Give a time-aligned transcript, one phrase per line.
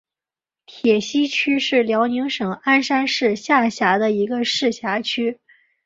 [0.65, 5.39] 铁西区是辽宁省鞍山市下辖的一个市辖区。